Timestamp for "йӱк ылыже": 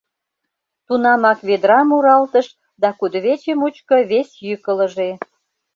4.47-5.09